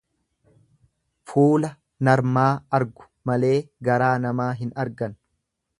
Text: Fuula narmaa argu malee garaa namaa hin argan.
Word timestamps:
Fuula 1.33 1.69
narmaa 2.09 2.49
argu 2.79 3.09
malee 3.31 3.55
garaa 3.91 4.13
namaa 4.27 4.53
hin 4.65 4.77
argan. 4.87 5.19